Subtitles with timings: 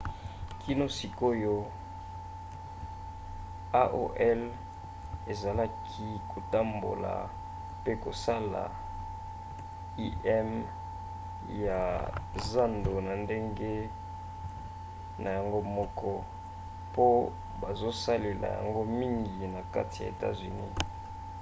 [0.61, 1.55] kino sikoyo
[3.81, 4.11] aol
[5.31, 7.11] ezalaki kotambola
[7.83, 8.63] pe kosala
[10.05, 10.49] im
[11.65, 11.81] ya
[12.51, 13.73] zando na ndenge
[15.23, 16.11] na yango moko
[16.95, 17.05] po
[17.61, 20.75] bazosaela yango mingi na kati ya etats-unis